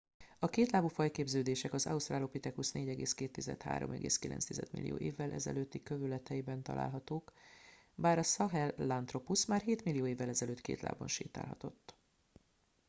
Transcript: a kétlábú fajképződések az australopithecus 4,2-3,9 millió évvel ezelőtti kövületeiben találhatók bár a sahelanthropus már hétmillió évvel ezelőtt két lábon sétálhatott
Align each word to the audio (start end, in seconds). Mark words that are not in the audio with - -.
a 0.39 0.47
kétlábú 0.47 0.87
fajképződések 0.87 1.73
az 1.73 1.85
australopithecus 1.85 2.71
4,2-3,9 2.71 4.71
millió 4.71 4.97
évvel 4.97 5.31
ezelőtti 5.31 5.83
kövületeiben 5.83 6.61
találhatók 6.61 7.33
bár 7.95 8.17
a 8.17 8.23
sahelanthropus 8.23 9.45
már 9.45 9.61
hétmillió 9.61 10.05
évvel 10.05 10.29
ezelőtt 10.29 10.61
két 10.61 10.81
lábon 10.81 11.07
sétálhatott 11.07 11.95